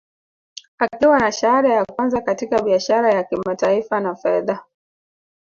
Akiwa 0.77 1.19
na 1.19 1.31
shahada 1.31 1.73
ya 1.73 1.85
kwanza 1.85 2.21
katika 2.21 2.61
biashara 2.61 3.13
ya 3.13 3.23
kimataifa 3.23 3.99
na 3.99 4.15
fedha 4.15 4.65